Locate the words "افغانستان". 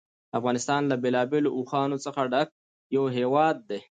0.39-0.81